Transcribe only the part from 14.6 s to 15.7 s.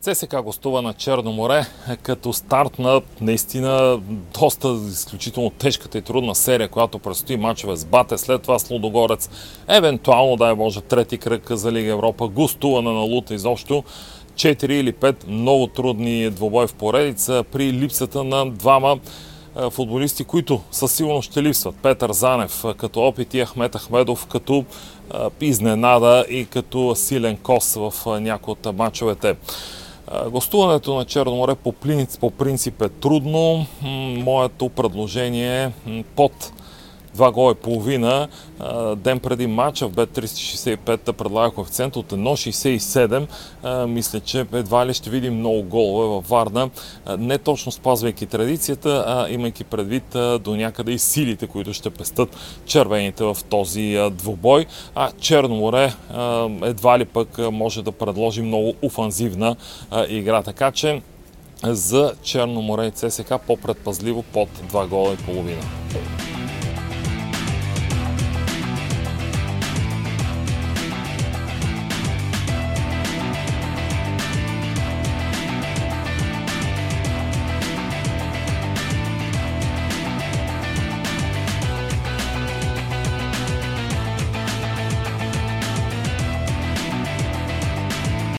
или 5 много